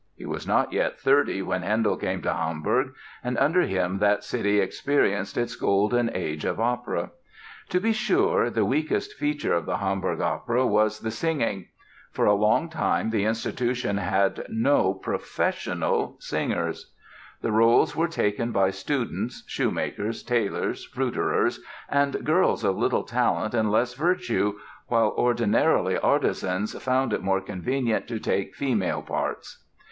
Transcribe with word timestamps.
He 0.15 0.25
was 0.25 0.47
not 0.47 0.73
yet 0.73 0.99
30 0.99 1.43
when 1.43 1.61
Handel 1.61 1.95
came 1.95 2.23
to 2.23 2.33
Hamburg 2.33 2.95
and 3.23 3.37
under 3.37 3.61
him 3.61 3.99
that 3.99 4.23
city 4.23 4.59
experienced 4.59 5.37
its 5.37 5.55
golden 5.55 6.09
age 6.15 6.43
of 6.43 6.59
opera. 6.59 7.11
To 7.69 7.79
be 7.79 7.93
sure, 7.93 8.49
the 8.49 8.65
weakest 8.65 9.13
feature 9.13 9.53
of 9.53 9.67
the 9.67 9.77
Hamburg 9.77 10.19
Opera 10.19 10.65
was 10.65 11.01
the 11.01 11.11
singing. 11.11 11.67
For 12.11 12.25
a 12.25 12.33
long 12.33 12.67
time 12.67 13.11
the 13.11 13.25
institution 13.25 13.97
had 13.97 14.43
no 14.49 14.95
professional 14.95 16.15
singers. 16.19 16.91
The 17.43 17.51
roles 17.51 17.95
were 17.95 18.07
taken 18.07 18.51
by 18.51 18.71
students, 18.71 19.43
shoemakers, 19.45 20.23
tailors, 20.23 20.83
fruiterers 20.83 21.59
"and 21.87 22.25
girls 22.25 22.63
of 22.63 22.75
little 22.75 23.03
talent 23.03 23.53
and 23.53 23.69
less 23.71 23.93
virtue," 23.93 24.57
while 24.87 25.13
ordinarily 25.15 25.95
artisans 25.95 26.73
"found 26.81 27.13
it 27.13 27.21
more 27.21 27.39
convenient 27.39 28.07
to 28.07 28.17
take 28.19 28.55
female 28.55 29.03
parts." 29.03 29.63